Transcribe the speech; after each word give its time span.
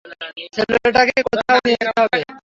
ছেলেটাকে 0.55 1.17
কোথাও 1.27 1.57
নিয়ে 1.65 1.79
যেতে 1.79 1.99
হবে। 1.99 2.19